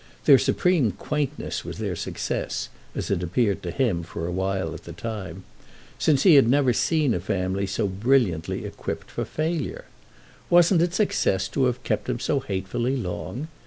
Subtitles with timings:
[0.25, 4.93] Their supreme quaintness was their success—as it appeared to him for a while at the
[4.93, 5.43] time;
[5.99, 9.85] since he had never seen a family so brilliantly equipped for failure.
[10.49, 13.47] Wasn't it success to have kept him so hatefully long?